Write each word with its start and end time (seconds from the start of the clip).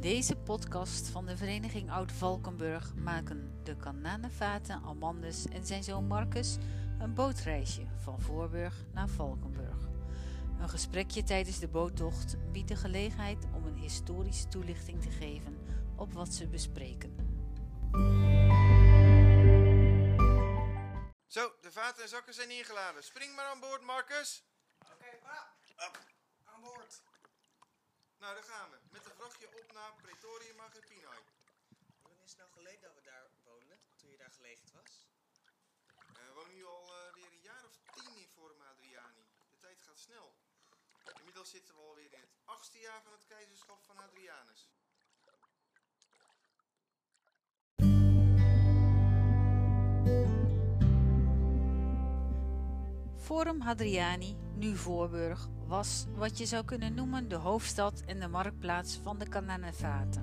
deze 0.00 0.36
podcast 0.36 1.08
van 1.08 1.26
de 1.26 1.36
Vereniging 1.36 1.90
Oud-Valkenburg 1.90 2.94
maken 2.94 3.60
de 3.64 3.76
kananenvaten 3.76 4.82
Amandus 4.82 5.46
en 5.46 5.66
zijn 5.66 5.84
zoon 5.84 6.06
Marcus 6.06 6.56
een 7.00 7.14
bootreisje 7.14 7.86
van 8.02 8.20
Voorburg 8.20 8.84
naar 8.92 9.08
Valkenburg. 9.08 9.88
Een 10.60 10.68
gesprekje 10.68 11.22
tijdens 11.22 11.58
de 11.58 11.68
boottocht 11.68 12.36
biedt 12.52 12.68
de 12.68 12.76
gelegenheid 12.76 13.46
om 13.54 13.66
een 13.66 13.76
historische 13.76 14.48
toelichting 14.48 15.02
te 15.02 15.10
geven 15.10 15.58
op 15.96 16.12
wat 16.12 16.34
ze 16.34 16.48
bespreken. 16.48 17.16
Zo, 21.26 21.52
de 21.60 21.72
vaten 21.72 22.02
en 22.02 22.08
zakken 22.08 22.34
zijn 22.34 22.50
ingeladen. 22.50 23.04
Spring 23.04 23.34
maar 23.34 23.46
aan 23.46 23.60
boord, 23.60 23.82
Marcus. 23.82 24.44
Oké, 24.78 25.18
pa. 25.22 25.54
Aan 26.44 26.60
boord. 26.60 27.02
Nou, 28.20 28.34
daar 28.34 28.50
gaan 28.54 28.70
we. 28.70 28.78
Met 28.90 29.04
een 29.04 29.14
vrachtje 29.20 29.46
op 29.46 29.72
naar 29.72 29.92
Praetorium 30.02 30.60
Agrippinae. 30.60 31.22
Hoe 32.02 32.10
lang 32.10 32.22
is 32.22 32.30
het 32.30 32.38
nou 32.38 32.50
geleden 32.50 32.80
dat 32.80 32.94
we 32.94 33.02
daar 33.02 33.30
woonden, 33.44 33.78
toen 33.96 34.10
je 34.10 34.16
daar 34.16 34.30
gelegd 34.30 34.72
was? 34.72 35.06
Eh, 35.96 36.26
we 36.26 36.32
wonen 36.34 36.54
nu 36.54 36.64
al 36.64 36.84
eh, 36.96 37.14
weer 37.14 37.32
een 37.32 37.46
jaar 37.50 37.64
of 37.64 37.76
tien 37.94 38.16
in 38.16 38.28
Forum 38.28 38.60
Hadriani. 38.60 39.24
De 39.50 39.58
tijd 39.58 39.82
gaat 39.82 39.98
snel. 39.98 40.34
Inmiddels 41.18 41.50
zitten 41.50 41.74
we 41.74 41.80
alweer 41.80 42.12
in 42.12 42.20
het 42.20 42.36
achtste 42.44 42.78
jaar 42.78 43.02
van 43.02 43.12
het 43.12 43.24
keizerschap 43.24 43.84
van 43.84 43.96
Hadrianus. 43.96 44.68
Forum 53.16 53.60
Hadriani, 53.60 54.36
nu 54.54 54.76
Voorburg, 54.76 55.48
was 55.70 56.06
wat 56.16 56.38
je 56.38 56.46
zou 56.46 56.64
kunnen 56.64 56.94
noemen 56.94 57.28
de 57.28 57.34
hoofdstad 57.34 58.02
en 58.06 58.20
de 58.20 58.28
marktplaats 58.28 58.98
van 59.02 59.18
de 59.18 59.28
Kananenvaten. 59.28 60.22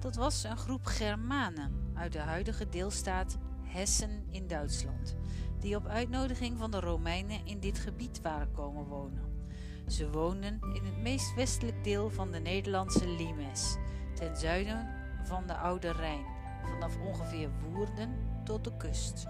Dat 0.00 0.16
was 0.16 0.44
een 0.44 0.56
groep 0.56 0.86
Germanen 0.86 1.90
uit 1.94 2.12
de 2.12 2.18
huidige 2.18 2.68
deelstaat 2.68 3.38
Hessen 3.62 4.24
in 4.30 4.46
Duitsland, 4.46 5.16
die 5.60 5.76
op 5.76 5.86
uitnodiging 5.86 6.58
van 6.58 6.70
de 6.70 6.80
Romeinen 6.80 7.46
in 7.46 7.60
dit 7.60 7.78
gebied 7.78 8.20
waren 8.20 8.52
komen 8.52 8.84
wonen. 8.84 9.46
Ze 9.88 10.10
woonden 10.10 10.60
in 10.74 10.84
het 10.84 11.02
meest 11.02 11.34
westelijk 11.34 11.84
deel 11.84 12.10
van 12.10 12.30
de 12.30 12.38
Nederlandse 12.38 13.08
Limes, 13.08 13.76
ten 14.14 14.36
zuiden 14.36 14.88
van 15.22 15.46
de 15.46 15.54
Oude 15.54 15.92
Rijn, 15.92 16.24
vanaf 16.62 16.98
ongeveer 16.98 17.50
Woerden 17.62 18.14
tot 18.44 18.64
de 18.64 18.76
kust. 18.76 19.26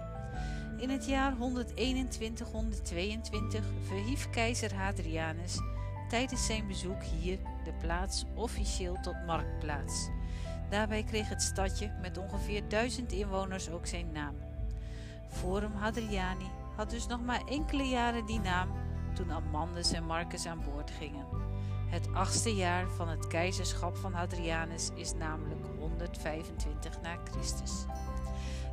In 0.77 0.91
het 0.91 1.06
jaar 1.06 1.33
121-122 1.33 1.36
verhief 3.86 4.30
keizer 4.30 4.75
Hadrianus 4.75 5.58
tijdens 6.08 6.47
zijn 6.47 6.66
bezoek 6.66 7.03
hier 7.03 7.39
de 7.64 7.72
plaats 7.81 8.25
officieel 8.34 8.98
tot 9.00 9.27
marktplaats. 9.27 10.08
Daarbij 10.70 11.03
kreeg 11.03 11.28
het 11.28 11.42
stadje 11.42 11.91
met 12.00 12.19
ongeveer 12.19 12.69
duizend 12.69 13.12
inwoners 13.12 13.70
ook 13.70 13.86
zijn 13.86 14.12
naam. 14.12 14.34
Forum 15.28 15.72
Hadriani 15.72 16.50
had 16.77 16.91
dus 16.91 17.06
nog 17.06 17.25
maar 17.25 17.47
enkele 17.47 17.88
jaren 17.88 18.27
die 18.27 18.41
naam 18.41 18.69
toen 19.14 19.33
Amandus 19.33 19.92
en 19.92 20.05
Marcus 20.05 20.47
aan 20.47 20.64
boord 20.64 20.91
gingen. 20.91 21.27
Het 21.86 22.12
achtste 22.12 22.55
jaar 22.55 22.88
van 22.88 23.09
het 23.09 23.27
keizerschap 23.27 23.97
van 23.97 24.12
Hadrianus 24.12 24.91
is 24.94 25.14
namelijk 25.14 25.66
125 25.78 27.00
na 27.00 27.16
Christus. 27.25 27.84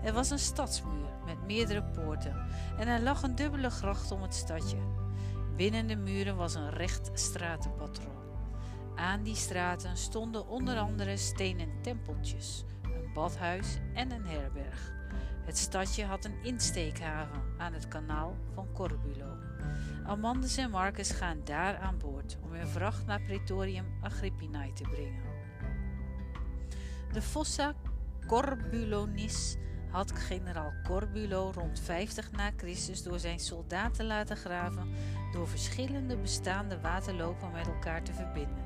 Er 0.03 0.13
was 0.13 0.29
een 0.29 0.39
stadsmuur 0.39 1.09
met 1.25 1.45
meerdere 1.45 1.83
poorten 1.83 2.45
en 2.77 2.87
er 2.87 3.01
lag 3.01 3.23
een 3.23 3.35
dubbele 3.35 3.69
gracht 3.69 4.11
om 4.11 4.21
het 4.21 4.33
stadje. 4.33 4.77
Binnen 5.55 5.87
de 5.87 5.95
muren 5.95 6.35
was 6.35 6.55
een 6.55 6.69
recht 6.69 7.09
stratenpatroon. 7.13 8.21
Aan 8.95 9.23
die 9.23 9.35
straten 9.35 9.97
stonden 9.97 10.47
onder 10.47 10.77
andere 10.77 11.17
stenen 11.17 11.81
tempeltjes, 11.81 12.63
een 12.81 13.13
badhuis 13.13 13.77
en 13.93 14.11
een 14.11 14.25
herberg. 14.25 14.91
Het 15.45 15.57
stadje 15.57 16.05
had 16.05 16.25
een 16.25 16.43
insteekhaven 16.43 17.41
aan 17.57 17.73
het 17.73 17.87
kanaal 17.87 18.35
van 18.53 18.67
Corbulo. 18.73 19.37
Amandus 20.05 20.57
en 20.57 20.69
Marcus 20.69 21.11
gaan 21.11 21.41
daar 21.43 21.77
aan 21.77 21.97
boord 21.97 22.37
om 22.43 22.51
hun 22.51 22.67
vracht 22.67 23.05
naar 23.05 23.21
Praetorium 23.21 23.85
Agrippinae 24.01 24.73
te 24.73 24.83
brengen. 24.83 25.23
De 27.11 27.21
Fossa 27.21 27.73
Corbulonis 28.27 29.57
had 29.91 30.11
generaal 30.11 30.73
Corbulo 30.83 31.51
rond 31.51 31.79
50 31.79 32.31
na 32.31 32.51
Christus 32.57 33.03
door 33.03 33.19
zijn 33.19 33.39
soldaten 33.39 34.05
laten 34.05 34.37
graven 34.37 34.89
door 35.31 35.47
verschillende 35.47 36.17
bestaande 36.17 36.79
waterlopen 36.81 37.51
met 37.51 37.67
elkaar 37.67 38.03
te 38.03 38.13
verbinden. 38.13 38.63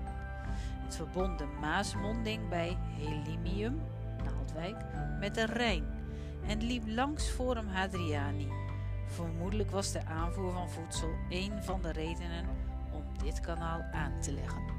Het 0.84 0.96
verbond 0.96 1.38
de 1.40 1.46
Maasmonding 1.60 2.50
bij 2.50 2.78
Helimium, 2.98 3.82
Naaldwijk, 4.24 4.76
met 5.20 5.36
de 5.36 5.46
Rijn 5.46 5.86
en 6.48 6.64
liep 6.64 6.84
langs 6.88 7.30
Forum 7.30 7.68
Hadriani. 7.68 8.48
Vermoedelijk 9.08 9.72
was 9.72 9.92
de 9.92 10.06
aanvoer 10.06 10.52
van 10.52 10.70
voedsel 10.70 11.14
een 11.30 11.64
van 11.64 11.82
de 11.82 11.92
redenen 11.92 12.46
om 12.94 13.04
dit 13.24 13.40
kanaal 13.40 13.82
aan 13.92 14.22
te 14.22 14.32
leggen. 14.32 14.75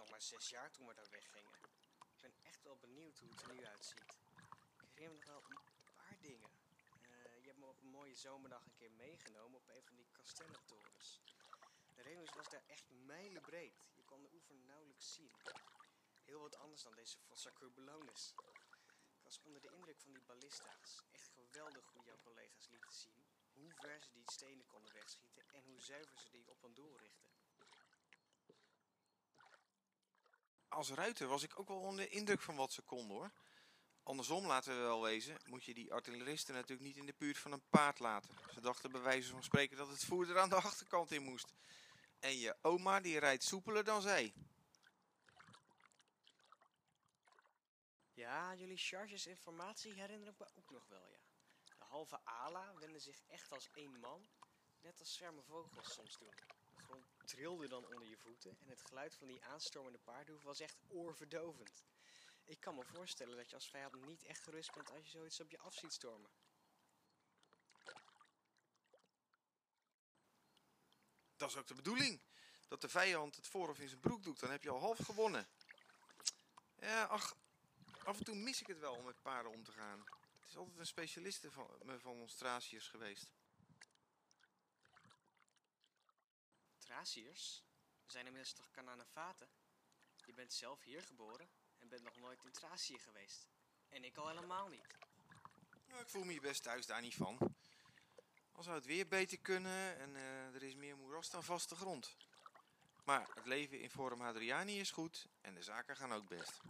Nog 0.00 0.10
maar 0.10 0.22
zes 0.22 0.48
jaar 0.48 0.70
toen 0.70 0.86
we 0.86 0.94
daar 0.94 1.10
weggingen. 1.10 1.58
Ik 2.14 2.20
ben 2.20 2.34
echt 2.42 2.62
wel 2.62 2.76
benieuwd 2.76 3.18
hoe 3.18 3.30
het 3.30 3.42
er 3.42 3.54
nu 3.54 3.66
uitziet. 3.66 4.18
Ik 4.80 4.90
herinner 4.94 5.18
me 5.18 5.32
nog 5.32 5.48
wel 5.48 5.58
een 5.58 5.94
paar 5.94 6.18
dingen. 6.20 6.50
Eh, 7.02 7.40
je 7.40 7.46
hebt 7.46 7.58
me 7.58 7.66
op 7.66 7.80
een 7.80 7.90
mooie 7.98 8.14
zomerdag 8.14 8.64
een 8.64 8.74
keer 8.74 8.90
meegenomen 8.90 9.56
op 9.56 9.68
een 9.68 9.82
van 9.82 9.96
die 9.96 10.08
kastellentorens. 10.12 11.20
De 11.94 12.02
Remus 12.02 12.32
was 12.32 12.48
daar 12.48 12.64
echt 12.66 12.90
mijlenbreed. 12.90 13.86
Je 13.94 14.04
kon 14.04 14.22
de 14.22 14.32
oever 14.32 14.56
nauwelijks 14.56 15.12
zien. 15.14 15.32
Heel 16.24 16.40
wat 16.40 16.56
anders 16.56 16.82
dan 16.82 16.94
deze 16.94 17.18
Fossa 17.18 17.50
Corbulonis. 17.52 18.34
Ik 19.16 19.22
was 19.22 19.40
onder 19.42 19.60
de 19.60 19.70
indruk 19.70 20.00
van 20.00 20.12
die 20.12 20.22
ballista's. 20.22 21.02
Echt 21.10 21.28
geweldig 21.28 21.86
hoe 21.92 22.04
jouw 22.04 22.18
collega's 22.18 22.68
lieten 22.68 22.92
zien 22.92 23.26
hoe 23.52 23.72
ver 23.74 24.02
ze 24.02 24.12
die 24.12 24.30
stenen 24.30 24.66
konden 24.66 24.92
wegschieten 24.92 25.44
en 25.52 25.62
hoe 25.64 25.80
zuiver 25.80 26.18
ze 26.18 26.30
die 26.30 26.48
op 26.48 26.62
een 26.62 26.74
doel 26.74 26.98
richtten. 26.98 27.30
Als 30.70 30.90
ruiter 30.90 31.26
was 31.26 31.42
ik 31.42 31.58
ook 31.58 31.68
wel 31.68 31.80
onder 31.80 32.04
de 32.04 32.10
indruk 32.10 32.40
van 32.40 32.56
wat 32.56 32.72
ze 32.72 32.82
konden 32.82 33.16
hoor. 33.16 33.30
Andersom, 34.02 34.46
laten 34.46 34.76
we 34.76 34.80
wel 34.80 35.02
wezen, 35.02 35.36
moet 35.46 35.64
je 35.64 35.74
die 35.74 35.92
artilleristen 35.92 36.54
natuurlijk 36.54 36.88
niet 36.88 36.96
in 36.96 37.06
de 37.06 37.14
buurt 37.18 37.38
van 37.38 37.52
een 37.52 37.68
paard 37.70 37.98
laten. 37.98 38.30
Ze 38.52 38.60
dachten 38.60 38.92
bij 38.92 39.00
wijze 39.00 39.30
van 39.30 39.42
spreken 39.42 39.76
dat 39.76 39.88
het 39.88 40.04
voer 40.04 40.30
er 40.30 40.38
aan 40.38 40.48
de 40.48 40.54
achterkant 40.70 41.10
in 41.10 41.22
moest. 41.22 41.54
En 42.18 42.38
je 42.38 42.56
oma 42.62 43.00
die 43.00 43.18
rijdt 43.18 43.44
soepeler 43.44 43.84
dan 43.84 44.02
zij. 44.02 44.32
Ja, 48.12 48.54
jullie 48.54 48.76
charges 48.76 49.26
informatie 49.26 49.92
herinner 49.92 50.28
ik 50.28 50.38
me 50.38 50.46
ook 50.54 50.70
nog 50.70 50.88
wel, 50.88 51.08
ja. 51.08 51.20
De 51.78 51.84
halve 51.84 52.20
ala 52.24 52.74
wende 52.74 52.98
zich 52.98 53.22
echt 53.26 53.52
als 53.52 53.68
één 53.72 54.00
man, 54.00 54.28
net 54.80 55.00
als 55.00 55.14
zwermen 55.14 55.44
vogels 55.44 55.92
soms 55.92 56.18
doen. 56.18 56.34
Trilde 57.30 57.68
dan 57.68 57.86
onder 57.86 58.08
je 58.08 58.16
voeten 58.16 58.56
en 58.60 58.68
het 58.68 58.82
geluid 58.82 59.14
van 59.14 59.26
die 59.26 59.44
aanstormende 59.44 59.98
paardenhoef 59.98 60.42
was 60.42 60.60
echt 60.60 60.78
oorverdovend. 60.88 61.84
Ik 62.44 62.60
kan 62.60 62.74
me 62.74 62.84
voorstellen 62.84 63.36
dat 63.36 63.48
je 63.48 63.54
als 63.54 63.68
vijand 63.68 64.06
niet 64.06 64.24
echt 64.24 64.42
gerust 64.42 64.74
bent 64.74 64.90
als 64.90 65.04
je 65.04 65.10
zoiets 65.10 65.40
op 65.40 65.50
je 65.50 65.58
af 65.58 65.74
ziet 65.74 65.92
stormen. 65.92 66.30
Dat 71.36 71.50
is 71.50 71.56
ook 71.56 71.66
de 71.66 71.74
bedoeling. 71.74 72.20
Dat 72.68 72.80
de 72.80 72.88
vijand 72.88 73.36
het 73.36 73.46
voorhof 73.46 73.78
in 73.78 73.88
zijn 73.88 74.00
broek 74.00 74.22
doet, 74.22 74.40
dan 74.40 74.50
heb 74.50 74.62
je 74.62 74.70
al 74.70 74.80
half 74.80 74.98
gewonnen. 74.98 75.48
Ja, 76.80 77.04
ach, 77.04 77.36
af 78.04 78.18
en 78.18 78.24
toe 78.24 78.34
mis 78.34 78.60
ik 78.60 78.66
het 78.66 78.78
wel 78.78 78.94
om 78.94 79.04
met 79.04 79.22
paarden 79.22 79.52
om 79.52 79.64
te 79.64 79.72
gaan. 79.72 79.98
Het 80.40 80.48
is 80.48 80.56
altijd 80.56 80.78
een 80.78 80.86
specialiste 80.86 81.50
van, 81.50 81.78
van 81.98 82.20
ons 82.20 82.42
geweest. 82.68 83.32
We 87.00 88.12
zijn 88.12 88.26
inmiddels 88.26 88.52
toch 88.52 88.70
Cananefaten? 88.70 89.48
Je 90.26 90.32
bent 90.32 90.52
zelf 90.52 90.82
hier 90.82 91.02
geboren 91.02 91.50
en 91.78 91.88
bent 91.88 92.02
nog 92.02 92.16
nooit 92.16 92.44
in 92.44 92.52
Thracië 92.52 92.98
geweest. 92.98 93.48
En 93.88 94.04
ik 94.04 94.16
al 94.16 94.28
helemaal 94.28 94.68
niet. 94.68 94.86
Nou, 95.86 96.00
ik 96.00 96.08
voel 96.08 96.24
me 96.24 96.32
hier 96.32 96.40
best 96.40 96.62
thuis 96.62 96.86
daar 96.86 97.00
niet 97.00 97.14
van. 97.14 97.38
Al 98.52 98.62
zou 98.62 98.76
het 98.76 98.84
weer 98.84 99.08
beter 99.08 99.38
kunnen 99.38 99.98
en 99.98 100.16
eh, 100.16 100.54
er 100.54 100.62
is 100.62 100.74
meer 100.74 100.96
moeras 100.96 101.30
dan 101.30 101.44
vaste 101.44 101.74
grond. 101.74 102.16
Maar 103.04 103.28
het 103.34 103.46
leven 103.46 103.80
in 103.80 103.90
Forum 103.90 104.20
Hadriani 104.20 104.80
is 104.80 104.90
goed 104.90 105.28
en 105.40 105.54
de 105.54 105.62
zaken 105.62 105.96
gaan 105.96 106.12
ook 106.12 106.28
best. 106.28 106.60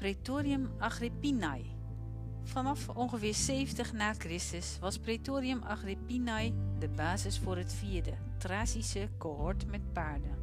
Praetorium 0.00 0.70
Agrippinae. 0.78 1.64
Vanaf 2.42 2.88
ongeveer 2.88 3.34
70 3.34 3.92
na 3.92 4.12
Christus 4.12 4.78
was 4.80 4.98
Praetorium 4.98 5.62
Agrippinae 5.62 6.54
de 6.78 6.88
basis 6.88 7.38
voor 7.38 7.56
het 7.56 7.72
vierde, 7.72 8.12
Thracische 8.38 9.08
cohort 9.18 9.66
met 9.66 9.92
paarden. 9.92 10.38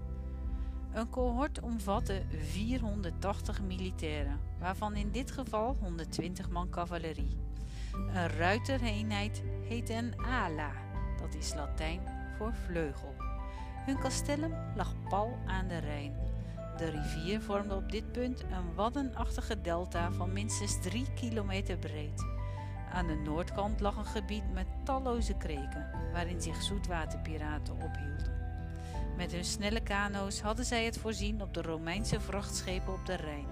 Een 0.94 1.10
cohort 1.10 1.60
omvatte 1.60 2.22
480 2.30 3.62
militairen, 3.62 4.40
waarvan 4.60 4.96
in 4.96 5.12
dit 5.12 5.32
geval 5.32 5.78
120 5.82 6.50
man 6.50 6.70
cavalerie. 6.70 7.38
Een 7.94 8.28
ruitereenheid 8.28 9.44
heette 9.68 9.94
een 9.94 10.20
ala, 10.26 10.72
dat 11.22 11.36
is 11.36 11.54
Latijn 11.54 12.02
voor 12.38 12.54
vleugel. 12.54 13.16
Hun 13.86 14.00
castellum 14.00 14.54
lag 14.76 14.94
pal 15.10 15.38
aan 15.46 15.68
de 15.68 15.78
Rijn. 15.78 16.37
De 16.78 16.90
rivier 16.90 17.42
vormde 17.42 17.76
op 17.76 17.92
dit 17.92 18.12
punt 18.12 18.42
een 18.42 18.74
waddenachtige 18.76 19.62
delta 19.62 20.12
van 20.12 20.34
minstens 20.34 20.82
3 20.82 21.14
kilometer 21.16 21.78
breed. 21.78 22.26
Aan 22.94 23.08
de 23.08 23.16
noordkant 23.16 23.80
lag 23.80 23.96
een 23.96 24.06
gebied 24.06 24.54
met 24.54 24.68
talloze 24.84 25.34
kreken, 25.34 25.90
waarin 26.12 26.42
zich 26.42 26.62
zoetwaterpiraten 26.62 27.74
ophielden. 27.74 28.38
Met 29.18 29.32
hun 29.32 29.46
snelle 29.46 29.82
kano's 29.82 30.42
hadden 30.42 30.66
zij 30.66 30.86
het 30.86 30.98
voorzien 30.98 31.42
op 31.42 31.54
de 31.54 31.62
Romeinse 31.62 32.20
vrachtschepen 32.20 32.94
op 32.94 33.06
de 33.06 33.16
Rijn. 33.16 33.48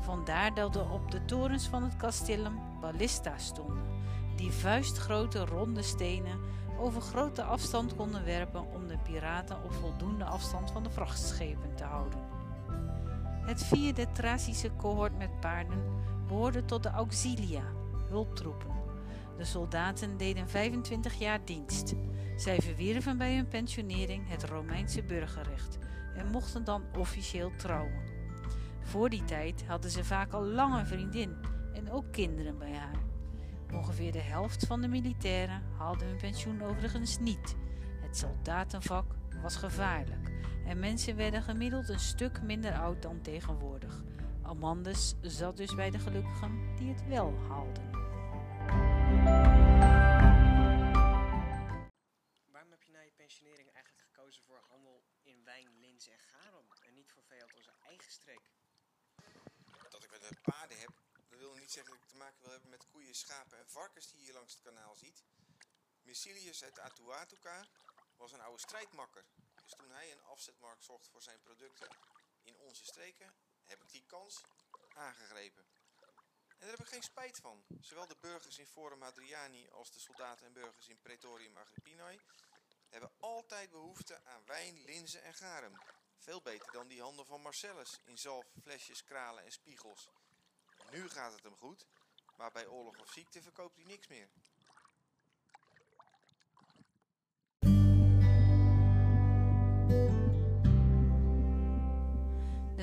Vandaar 0.00 0.54
dat 0.54 0.76
er 0.76 0.90
op 0.90 1.10
de 1.10 1.24
torens 1.24 1.66
van 1.66 1.82
het 1.82 1.96
castellum 1.96 2.58
ballista's 2.80 3.44
stonden, 3.44 3.84
die 4.36 4.50
vuistgrote 4.50 5.44
ronde 5.44 5.82
stenen 5.82 6.40
over 6.78 7.00
grote 7.00 7.42
afstand 7.42 7.94
konden 7.94 8.24
werpen 8.24 8.72
om 8.74 8.88
de 8.88 8.98
piraten 8.98 9.64
op 9.64 9.72
voldoende 9.72 10.24
afstand 10.24 10.70
van 10.70 10.82
de 10.82 10.90
vrachtschepen 10.90 11.74
te 11.74 11.84
houden. 11.84 12.41
Het 13.42 13.64
vierde 13.64 14.12
Tracische 14.12 14.70
cohort 14.76 15.18
met 15.18 15.40
paarden 15.40 15.82
behoorde 16.26 16.64
tot 16.64 16.82
de 16.82 16.90
auxilia, 16.90 17.62
hulptroepen. 18.08 18.70
De 19.36 19.44
soldaten 19.44 20.16
deden 20.16 20.48
25 20.48 21.14
jaar 21.14 21.44
dienst. 21.44 21.94
Zij 22.36 22.60
verwierven 22.60 23.18
bij 23.18 23.36
hun 23.36 23.48
pensionering 23.48 24.28
het 24.28 24.44
Romeinse 24.44 25.02
burgerrecht 25.02 25.78
en 26.14 26.30
mochten 26.30 26.64
dan 26.64 26.82
officieel 26.98 27.52
trouwen. 27.56 28.02
Voor 28.82 29.08
die 29.08 29.24
tijd 29.24 29.64
hadden 29.66 29.90
ze 29.90 30.04
vaak 30.04 30.32
al 30.32 30.44
lang 30.44 30.74
een 30.74 30.86
vriendin 30.86 31.36
en 31.74 31.90
ook 31.90 32.12
kinderen 32.12 32.58
bij 32.58 32.72
haar. 32.72 33.00
Ongeveer 33.72 34.12
de 34.12 34.20
helft 34.20 34.66
van 34.66 34.80
de 34.80 34.88
militairen 34.88 35.62
haalde 35.78 36.04
hun 36.04 36.16
pensioen 36.16 36.62
overigens 36.62 37.18
niet. 37.18 37.56
Het 38.00 38.16
soldatenvak 38.16 39.14
was 39.42 39.56
gevaarlijk 39.56 40.31
en 40.66 40.78
mensen 40.78 41.16
werden 41.16 41.42
gemiddeld 41.42 41.88
een 41.88 42.00
stuk 42.00 42.42
minder 42.42 42.78
oud 42.78 43.02
dan 43.02 43.20
tegenwoordig. 43.20 44.02
Amandus 44.42 45.14
zat 45.20 45.56
dus 45.56 45.74
bij 45.74 45.90
de 45.90 45.98
gelukkigen 45.98 46.76
die 46.76 46.92
het 46.92 47.06
wel 47.06 47.38
haalden. 47.48 47.90
Waarom 52.50 52.70
heb 52.70 52.82
je 52.82 52.92
na 52.92 53.00
je 53.00 53.12
pensionering 53.16 53.72
eigenlijk 53.72 54.04
gekozen 54.04 54.42
voor 54.42 54.60
handel 54.68 55.02
in 55.22 55.44
wijn, 55.44 55.80
lins 55.80 56.08
en 56.08 56.18
garum 56.18 56.66
en 56.86 56.94
niet 56.94 57.12
voor 57.12 57.22
vee 57.24 57.40
uit 57.40 57.54
onze 57.54 57.72
eigen 57.86 58.12
streek? 58.12 58.50
Dat 59.90 60.04
ik 60.04 60.10
met 60.10 60.20
de 60.20 60.36
paarden 60.42 60.78
heb, 60.78 60.92
dat 61.28 61.38
wil 61.38 61.54
niet 61.54 61.72
zeggen 61.72 61.92
dat 61.92 62.02
ik 62.02 62.08
te 62.08 62.16
maken 62.16 62.40
wil 62.40 62.50
hebben 62.50 62.70
met 62.70 62.86
koeien, 62.90 63.14
schapen 63.14 63.58
en 63.58 63.68
varkens 63.68 64.10
die 64.10 64.18
je 64.18 64.24
hier 64.24 64.34
langs 64.34 64.52
het 64.52 64.62
kanaal 64.62 64.96
ziet. 64.96 65.24
Micilius 66.02 66.64
uit 66.64 66.80
Atuatuca 66.80 67.66
was 68.16 68.32
een 68.32 68.40
oude 68.40 68.60
strijdmakker. 68.60 69.24
Dus 69.62 69.72
toen 69.72 69.90
hij 69.90 70.12
een 70.12 70.22
afzetmarkt 70.22 70.84
zocht 70.84 71.08
voor 71.08 71.22
zijn 71.22 71.40
producten 71.40 71.88
in 72.42 72.58
onze 72.58 72.84
streken, 72.84 73.34
heb 73.64 73.82
ik 73.82 73.90
die 73.90 74.04
kans 74.06 74.44
aangegrepen. 74.94 75.64
En 76.48 76.68
daar 76.68 76.76
heb 76.76 76.86
ik 76.86 76.92
geen 76.92 77.02
spijt 77.02 77.38
van. 77.38 77.64
Zowel 77.80 78.06
de 78.06 78.16
burgers 78.20 78.58
in 78.58 78.66
Forum 78.66 79.02
Hadriani 79.02 79.68
als 79.70 79.90
de 79.90 80.00
soldaten 80.00 80.46
en 80.46 80.52
burgers 80.52 80.88
in 80.88 81.00
Praetorium 81.00 81.56
Agrippinae 81.56 82.20
hebben 82.88 83.12
altijd 83.20 83.70
behoefte 83.70 84.24
aan 84.24 84.44
wijn, 84.44 84.84
linzen 84.84 85.22
en 85.22 85.34
garum. 85.34 85.78
Veel 86.18 86.42
beter 86.42 86.72
dan 86.72 86.88
die 86.88 87.00
handen 87.00 87.26
van 87.26 87.40
Marcellus 87.40 87.98
in 88.04 88.18
zalf, 88.18 88.46
flesjes, 88.62 89.04
kralen 89.04 89.44
en 89.44 89.52
spiegels. 89.52 90.08
Nu 90.90 91.08
gaat 91.08 91.32
het 91.32 91.42
hem 91.42 91.56
goed, 91.56 91.86
maar 92.36 92.52
bij 92.52 92.66
oorlog 92.66 92.98
of 92.98 93.12
ziekte 93.12 93.42
verkoopt 93.42 93.76
hij 93.76 93.84
niks 93.84 94.06
meer. 94.06 94.28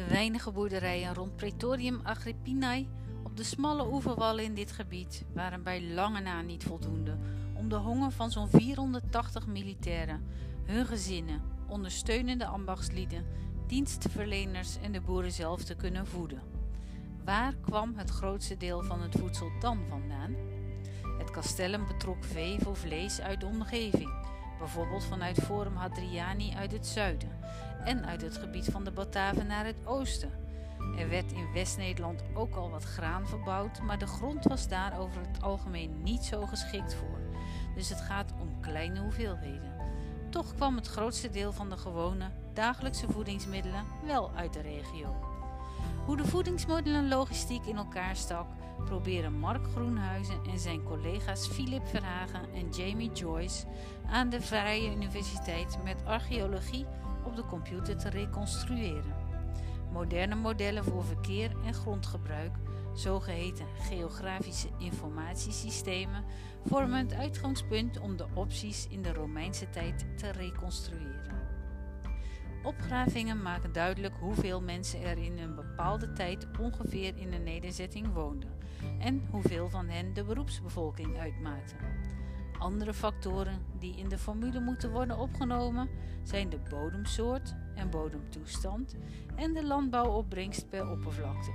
Weinige 0.09 0.51
boerderijen 0.51 1.13
rond 1.13 1.35
Praetorium 1.35 2.00
Agrippinae 2.03 2.88
op 3.23 3.38
de 3.38 3.44
smalle 3.44 3.88
oeverwallen 3.91 4.44
in 4.44 4.53
dit 4.53 4.71
gebied 4.71 5.25
waren 5.33 5.63
bij 5.63 5.83
lange 5.94 6.19
na 6.19 6.41
niet 6.41 6.63
voldoende 6.63 7.17
om 7.53 7.69
de 7.69 7.75
honger 7.75 8.11
van 8.11 8.31
zo'n 8.31 8.50
480 8.50 9.47
militairen, 9.47 10.23
hun 10.65 10.85
gezinnen, 10.85 11.41
ondersteunende 11.67 12.45
ambachtslieden, 12.45 13.25
dienstverleners 13.67 14.77
en 14.81 14.91
de 14.91 15.01
boeren 15.01 15.31
zelf 15.31 15.63
te 15.63 15.75
kunnen 15.75 16.07
voeden. 16.07 16.41
Waar 17.25 17.55
kwam 17.55 17.94
het 17.95 18.09
grootste 18.09 18.57
deel 18.57 18.83
van 18.83 19.01
het 19.01 19.15
voedsel 19.19 19.51
dan 19.59 19.79
vandaan? 19.89 20.35
Het 21.17 21.31
castellum 21.31 21.88
betrok 21.88 22.23
vee 22.23 22.59
voor 22.59 22.75
vlees 22.75 23.21
uit 23.21 23.39
de 23.39 23.45
omgeving, 23.45 24.13
bijvoorbeeld 24.59 25.03
vanuit 25.03 25.39
Forum 25.39 25.75
Hadriani 25.75 26.53
uit 26.55 26.71
het 26.71 26.88
zuiden 26.88 27.39
en 27.83 28.05
uit 28.05 28.21
het 28.21 28.37
gebied 28.37 28.65
van 28.65 28.83
de 28.83 28.91
Bataven 28.91 29.47
naar 29.47 29.65
het 29.65 29.85
oosten. 29.85 30.31
Er 30.97 31.09
werd 31.09 31.31
in 31.31 31.51
West-Nederland 31.53 32.23
ook 32.33 32.55
al 32.55 32.69
wat 32.69 32.83
graan 32.83 33.27
verbouwd, 33.27 33.81
maar 33.81 33.97
de 33.99 34.07
grond 34.07 34.43
was 34.43 34.67
daar 34.67 34.99
over 34.99 35.21
het 35.21 35.41
algemeen 35.41 36.03
niet 36.03 36.23
zo 36.23 36.45
geschikt 36.45 36.93
voor. 36.93 37.19
Dus 37.75 37.89
het 37.89 38.01
gaat 38.01 38.33
om 38.39 38.59
kleine 38.59 38.99
hoeveelheden. 38.99 39.73
Toch 40.29 40.53
kwam 40.55 40.75
het 40.75 40.87
grootste 40.87 41.29
deel 41.29 41.53
van 41.53 41.69
de 41.69 41.77
gewone 41.77 42.29
dagelijkse 42.53 43.07
voedingsmiddelen 43.11 43.85
wel 44.05 44.31
uit 44.35 44.53
de 44.53 44.61
regio. 44.61 45.15
Hoe 46.05 46.17
de 46.17 46.27
voedingsmiddelenlogistiek 46.27 47.65
in 47.65 47.77
elkaar 47.77 48.15
stak, 48.15 48.47
proberen 48.85 49.33
Mark 49.33 49.65
Groenhuizen 49.71 50.39
en 50.51 50.59
zijn 50.59 50.83
collega's 50.83 51.47
Philip 51.47 51.87
Verhagen 51.87 52.53
en 52.53 52.69
Jamie 52.69 53.11
Joyce 53.11 53.65
aan 54.11 54.29
de 54.29 54.41
Vrije 54.41 54.95
Universiteit 54.95 55.77
met 55.83 56.05
archeologie 56.05 56.85
op 57.24 57.36
de 57.36 57.45
computer 57.45 57.98
te 57.98 58.10
reconstrueren. 58.10 59.16
Moderne 59.92 60.36
modellen 60.36 60.83
voor 60.83 61.04
verkeer 61.04 61.51
en 61.66 61.74
grondgebruik, 61.74 62.51
zogeheten 62.94 63.66
geografische 63.80 64.68
informatiesystemen, 64.77 66.24
vormen 66.66 67.00
het 67.00 67.13
uitgangspunt 67.13 68.00
om 68.00 68.18
de 68.18 68.25
opties 68.33 68.88
in 68.88 69.01
de 69.01 69.13
Romeinse 69.13 69.69
tijd 69.69 70.06
te 70.18 70.31
reconstrueren. 70.31 71.48
Opgravingen 72.63 73.41
maken 73.41 73.74
duidelijk 73.74 74.15
hoeveel 74.20 74.62
mensen 74.62 75.01
er 75.01 75.17
in 75.17 75.38
een 75.38 75.55
bepaalde 75.55 76.13
tijd 76.13 76.48
ongeveer 76.60 77.17
in 77.17 77.34
een 77.34 77.43
nederzetting 77.43 78.13
woonden 78.13 78.50
en 79.00 79.27
hoeveel 79.32 79.70
van 79.70 79.88
hen 79.88 80.13
de 80.13 80.24
beroepsbevolking 80.24 81.17
uitmaakten. 81.17 81.77
Andere 82.60 82.94
factoren 82.94 83.62
die 83.80 83.96
in 83.96 84.10
de 84.10 84.18
formule 84.18 84.60
moeten 84.60 84.92
worden 84.92 85.18
opgenomen 85.18 85.89
zijn 86.24 86.50
de 86.50 86.60
bodemsoort 86.70 87.56
en 87.75 87.89
bodemtoestand 87.89 88.96
en 89.36 89.54
de 89.54 89.66
landbouwopbrengst 89.66 90.70
per 90.70 90.92
oppervlakte. 90.92 91.51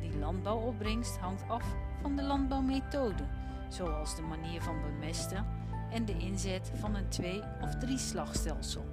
Die 0.00 0.18
landbouwopbrengst 0.18 1.16
hangt 1.16 1.48
af 1.48 1.74
van 2.02 2.16
de 2.16 2.22
landbouwmethode, 2.22 3.24
zoals 3.68 4.16
de 4.16 4.22
manier 4.22 4.62
van 4.62 4.82
bemesten 4.82 5.46
en 5.90 6.04
de 6.04 6.18
inzet 6.18 6.72
van 6.74 6.94
een 6.94 7.08
twee- 7.08 7.42
of 7.62 7.74
drie-slagstelsel. 7.74 8.84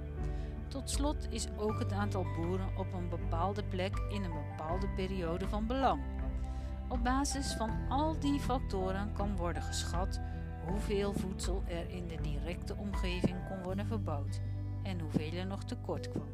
Tot 0.68 0.90
slot 0.90 1.26
is 1.30 1.48
ook 1.56 1.78
het 1.78 1.92
aantal 1.92 2.26
boeren 2.36 2.76
op 2.76 2.92
een 2.92 3.08
bepaalde 3.08 3.64
plek 3.64 3.96
in 4.10 4.24
een 4.24 4.34
bepaalde 4.48 4.88
periode 4.88 5.48
van 5.48 5.66
belang. 5.66 6.02
Op 6.88 7.04
basis 7.04 7.52
van 7.52 7.70
al 7.88 8.18
die 8.18 8.40
factoren 8.40 9.12
kan 9.12 9.36
worden 9.36 9.62
geschat 9.62 10.20
hoeveel 10.68 11.12
voedsel 11.12 11.62
er 11.66 11.90
in 11.90 12.08
de 12.08 12.20
directe 12.20 12.76
omgeving 12.76 13.36
kon 13.48 13.62
worden 13.62 13.86
verbouwd 13.86 14.40
en 14.82 15.00
hoeveel 15.00 15.32
er 15.32 15.46
nog 15.46 15.64
tekort 15.64 16.08
kwam. 16.08 16.28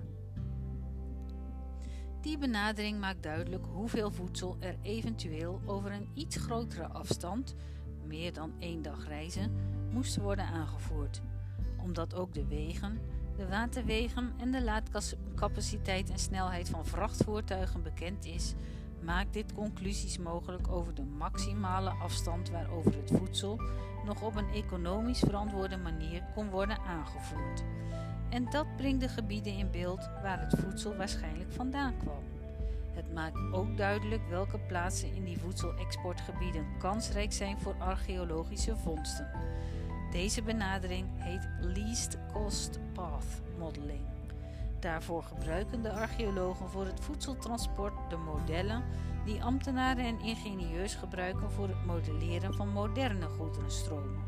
Die 2.21 2.39
benadering 2.39 3.01
maakt 3.01 3.23
duidelijk 3.23 3.65
hoeveel 3.73 4.11
voedsel 4.11 4.57
er 4.61 4.77
eventueel 4.83 5.61
over 5.67 5.93
een 5.93 6.09
iets 6.15 6.37
grotere 6.37 6.87
afstand, 6.87 7.55
meer 8.05 8.33
dan 8.33 8.53
één 8.59 8.83
dag 8.83 9.07
reizen, 9.09 9.53
moest 9.91 10.17
worden 10.17 10.47
aangevoerd, 10.47 11.23
omdat 11.83 12.15
ook 12.15 12.35
de 12.35 12.47
wegen, 12.47 13.01
de 13.37 13.49
waterwegen 13.49 14.33
en 14.39 14.51
de 14.51 14.63
laadcapaciteit 14.63 16.11
en 16.11 16.19
snelheid 16.19 16.69
van 16.69 16.87
vrachtvoertuigen 16.87 17.83
bekend 17.83 18.25
is, 18.25 18.55
maakt 19.05 19.33
dit 19.33 19.55
conclusies 19.55 20.19
mogelijk 20.19 20.69
over 20.69 20.95
de 20.95 21.05
maximale 21.05 21.91
afstand 21.91 22.51
waarover 22.51 22.95
het 22.95 23.11
voedsel 23.17 23.61
nog 24.05 24.23
op 24.23 24.37
een 24.37 24.49
economisch 24.49 25.19
verantwoorde 25.19 25.77
manier 25.77 26.23
kon 26.35 26.51
worden 26.51 26.79
aangevoerd. 26.79 27.65
En 28.31 28.51
dat 28.51 28.77
brengt 28.77 29.01
de 29.01 29.09
gebieden 29.09 29.57
in 29.57 29.71
beeld 29.71 30.09
waar 30.23 30.41
het 30.41 30.61
voedsel 30.61 30.97
waarschijnlijk 30.97 31.53
vandaan 31.53 31.97
kwam. 31.97 32.23
Het 32.95 33.15
maakt 33.15 33.53
ook 33.53 33.77
duidelijk 33.77 34.29
welke 34.29 34.59
plaatsen 34.59 35.15
in 35.15 35.25
die 35.25 35.39
voedselexportgebieden 35.39 36.67
kansrijk 36.79 37.33
zijn 37.33 37.59
voor 37.61 37.75
archeologische 37.79 38.77
vondsten. 38.77 39.31
Deze 40.11 40.43
benadering 40.43 41.07
heet 41.17 41.49
Least 41.61 42.19
Cost 42.33 42.79
Path 42.93 43.43
Modeling. 43.59 44.14
Daarvoor 44.85 45.23
gebruiken 45.23 45.83
de 45.83 45.93
archeologen 45.93 46.69
voor 46.69 46.85
het 46.85 47.01
voedseltransport 47.01 47.93
de 48.11 48.17
modellen 48.17 48.85
die 49.25 49.43
ambtenaren 49.43 50.05
en 50.05 50.21
ingenieurs 50.21 50.95
gebruiken 50.95 51.51
voor 51.51 51.69
het 51.69 51.85
modelleren 51.87 52.55
van 52.55 52.69
moderne 52.69 53.27
goederenstromen. 53.27 54.23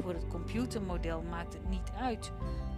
Voor 0.00 0.12
het 0.12 0.26
computermodel 0.26 1.22
maakt 1.22 1.52
het 1.52 1.68
niet 1.68 1.90
uit 1.98 2.32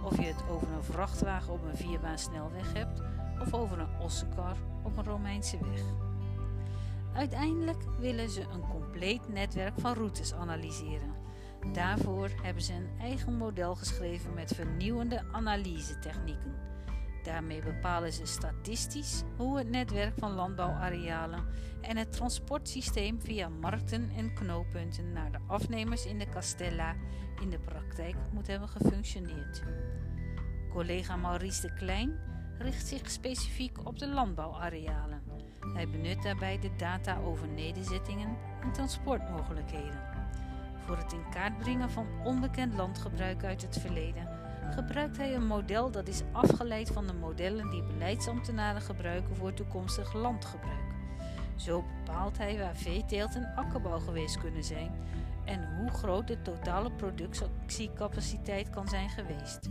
of 0.05 0.17
je 0.17 0.27
het 0.27 0.43
over 0.51 0.69
een 0.69 0.83
vrachtwagen 0.83 1.53
op 1.53 1.65
een 1.65 1.77
vierbaansnelweg 1.77 2.73
hebt 2.73 3.03
of 3.41 3.55
over 3.55 3.79
een 3.79 4.01
ossenkar 4.01 4.57
op 4.83 4.97
een 4.97 5.05
Romeinse 5.05 5.59
weg. 5.59 5.83
Uiteindelijk 7.15 7.85
willen 7.99 8.31
ze 8.31 8.41
een 8.41 8.69
compleet 8.71 9.29
netwerk 9.29 9.75
van 9.81 9.95
routes 9.95 10.35
analyseren. 10.35 11.15
Daarvoor 11.73 12.31
hebben 12.43 12.63
ze 12.63 12.73
een 12.73 12.91
eigen 13.01 13.37
model 13.37 13.75
geschreven 13.75 14.35
met 14.35 14.55
vernieuwende 14.55 15.23
analysetechnieken. 15.33 16.71
Daarmee 17.23 17.63
bepalen 17.63 18.13
ze 18.13 18.27
statistisch 18.27 19.23
hoe 19.37 19.59
het 19.59 19.69
netwerk 19.69 20.13
van 20.19 20.33
landbouwarealen 20.33 21.45
en 21.81 21.97
het 21.97 22.13
transportsysteem 22.13 23.21
via 23.21 23.49
markten 23.49 24.11
en 24.17 24.35
knooppunten 24.35 25.13
naar 25.13 25.33
de 25.33 25.39
afnemers 25.47 26.07
in 26.07 26.19
de 26.19 26.29
Castella 26.29 26.95
in 27.41 27.51
de 27.51 27.59
praktijk 27.59 28.17
moet 28.33 28.47
hebben 28.47 28.69
gefunctioneerd. 28.69 29.63
Collega 30.71 31.17
Maurice 31.17 31.61
de 31.61 31.73
Klein 31.73 32.19
richt 32.59 32.87
zich 32.87 33.11
specifiek 33.11 33.87
op 33.87 33.99
de 33.99 34.09
landbouwarealen. 34.09 35.23
Hij 35.75 35.89
benut 35.89 36.23
daarbij 36.23 36.59
de 36.59 36.77
data 36.77 37.19
over 37.19 37.49
nederzettingen 37.49 38.37
en 38.63 38.73
transportmogelijkheden. 38.73 40.01
Voor 40.79 40.97
het 40.97 41.13
in 41.13 41.29
kaart 41.31 41.59
brengen 41.59 41.91
van 41.91 42.07
onbekend 42.25 42.75
landgebruik 42.75 43.45
uit 43.45 43.63
het 43.63 43.79
verleden 43.79 44.42
gebruikt 44.71 45.17
hij 45.17 45.35
een 45.35 45.47
model 45.47 45.91
dat 45.91 46.09
is 46.09 46.23
afgeleid 46.33 46.89
van 46.89 47.07
de 47.07 47.13
modellen 47.13 47.71
die 47.71 47.83
beleidsambtenaren 47.83 48.83
gebruiken 48.83 49.37
voor 49.37 49.55
toekomstig 49.55 50.15
landgebruik. 50.15 50.95
Zo 51.57 51.85
bepaalt 52.05 52.39
hij 52.39 52.59
waar 52.59 52.77
veeteelt 52.77 53.35
en 53.35 53.53
akkerbouw 53.57 53.99
geweest 53.99 54.39
kunnen 54.39 54.65
zijn 54.65 54.91
en 55.45 55.77
hoe 55.77 55.91
groot 55.91 56.27
de 56.27 56.43
totale 56.43 56.93
productiecapaciteit 56.93 58.71
kan 58.71 58.89
zijn 58.89 59.11
geweest. 59.11 59.71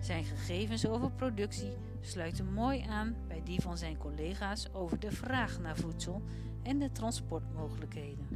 Zijn 0.00 0.24
gegevens 0.24 0.86
over 0.86 1.10
productie 1.10 1.76
sluiten 2.00 2.52
mooi 2.52 2.80
aan 2.88 3.16
bij 3.28 3.42
die 3.44 3.60
van 3.60 3.78
zijn 3.78 3.98
collega's 3.98 4.68
over 4.72 4.98
de 4.98 5.10
vraag 5.10 5.58
naar 5.58 5.76
voedsel 5.76 6.22
en 6.62 6.78
de 6.78 6.92
transportmogelijkheden. 6.92 8.26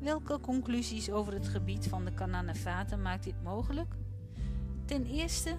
Welke 0.00 0.40
conclusies 0.40 1.10
over 1.10 1.32
het 1.32 1.48
gebied 1.48 1.88
van 1.88 2.04
de 2.04 2.14
Cananefaten 2.14 3.02
maakt 3.02 3.24
dit 3.24 3.42
mogelijk? 3.42 3.94
Ten 4.86 5.06
eerste 5.06 5.56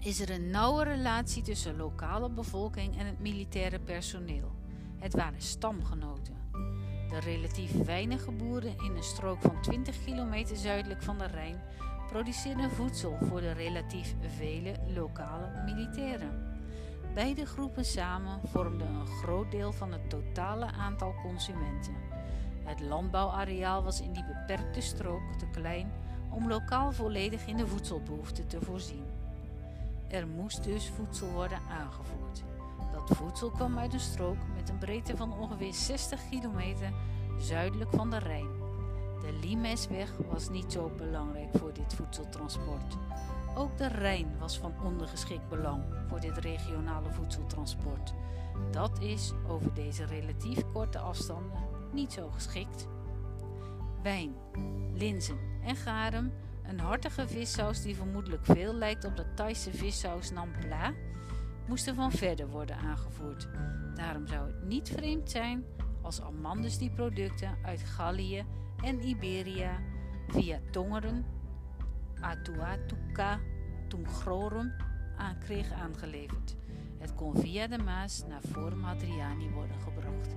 is 0.00 0.20
er 0.20 0.30
een 0.30 0.50
nauwe 0.50 0.84
relatie 0.84 1.42
tussen 1.42 1.76
lokale 1.76 2.30
bevolking 2.30 2.98
en 2.98 3.06
het 3.06 3.20
militaire 3.20 3.78
personeel. 3.78 4.52
Het 4.98 5.14
waren 5.14 5.40
stamgenoten. 5.40 6.36
De 7.08 7.20
relatief 7.20 7.72
weinige 7.72 8.30
boeren 8.30 8.76
in 8.78 8.96
een 8.96 9.02
strook 9.02 9.40
van 9.40 9.62
20 9.62 10.04
kilometer 10.04 10.56
zuidelijk 10.56 11.02
van 11.02 11.18
de 11.18 11.26
Rijn 11.26 11.60
produceerden 12.08 12.70
voedsel 12.70 13.18
voor 13.22 13.40
de 13.40 13.52
relatief 13.52 14.14
vele 14.36 14.74
lokale 14.94 15.62
militairen. 15.64 16.56
Beide 17.14 17.46
groepen 17.46 17.84
samen 17.84 18.40
vormden 18.44 18.88
een 18.88 19.06
groot 19.06 19.50
deel 19.50 19.72
van 19.72 19.92
het 19.92 20.10
totale 20.10 20.66
aantal 20.66 21.14
consumenten. 21.22 21.94
Het 22.64 22.80
landbouwareaal 22.80 23.82
was 23.82 24.00
in 24.00 24.12
die 24.12 24.24
beperkte 24.24 24.80
strook 24.80 25.32
te 25.38 25.46
klein 25.50 25.92
om 26.34 26.48
lokaal 26.48 26.92
volledig 26.92 27.46
in 27.46 27.56
de 27.56 27.66
voedselbehoeften 27.66 28.46
te 28.46 28.60
voorzien. 28.60 29.04
Er 30.08 30.26
moest 30.26 30.64
dus 30.64 30.90
voedsel 30.96 31.28
worden 31.28 31.58
aangevoerd. 31.70 32.42
Dat 32.92 33.16
voedsel 33.16 33.50
kwam 33.50 33.78
uit 33.78 33.92
een 33.92 34.00
strook 34.00 34.36
met 34.56 34.68
een 34.68 34.78
breedte 34.78 35.16
van 35.16 35.38
ongeveer 35.38 35.74
60 35.74 36.28
kilometer 36.30 36.92
zuidelijk 37.38 37.90
van 37.90 38.10
de 38.10 38.18
Rijn. 38.18 38.48
De 39.20 39.32
Limesweg 39.42 40.10
was 40.30 40.48
niet 40.48 40.72
zo 40.72 40.90
belangrijk 40.96 41.56
voor 41.58 41.72
dit 41.72 41.94
voedseltransport. 41.94 42.96
Ook 43.54 43.78
de 43.78 43.88
Rijn 43.88 44.38
was 44.38 44.58
van 44.58 44.74
ondergeschikt 44.84 45.48
belang 45.48 45.84
voor 46.08 46.20
dit 46.20 46.38
regionale 46.38 47.10
voedseltransport. 47.10 48.14
Dat 48.70 49.00
is 49.00 49.32
over 49.48 49.74
deze 49.74 50.04
relatief 50.04 50.62
korte 50.72 50.98
afstanden 50.98 51.62
niet 51.92 52.12
zo 52.12 52.30
geschikt. 52.30 52.86
Wijn, 54.04 54.34
linzen 54.92 55.38
en 55.62 55.76
garum, 55.76 56.32
een 56.62 56.80
hartige 56.80 57.28
vissaus 57.28 57.82
die 57.82 57.96
vermoedelijk 57.96 58.44
veel 58.44 58.74
lijkt 58.74 59.04
op 59.04 59.16
de 59.16 59.34
Thaise 59.34 59.72
vissaus 59.72 60.30
Nampla, 60.30 60.92
moesten 61.68 61.94
van 61.94 62.12
verder 62.12 62.48
worden 62.48 62.76
aangevoerd. 62.76 63.48
Daarom 63.94 64.26
zou 64.26 64.46
het 64.46 64.64
niet 64.64 64.88
vreemd 64.88 65.30
zijn 65.30 65.64
als 66.02 66.20
Amandus 66.20 66.78
die 66.78 66.90
producten 66.90 67.58
uit 67.62 67.80
Gallië 67.80 68.44
en 68.82 69.00
Iberia 69.00 69.78
via 70.28 70.58
Tongeren, 70.70 71.24
Atuatuca, 72.20 73.40
Tungrorum 73.88 74.72
kreeg 75.38 75.72
aangeleverd. 75.72 76.56
Het 76.98 77.14
kon 77.14 77.36
via 77.36 77.66
de 77.66 77.78
Maas 77.78 78.24
naar 78.28 78.40
Forum 78.50 78.82
Hadriani 78.82 79.50
worden 79.50 79.80
gebracht. 79.80 80.34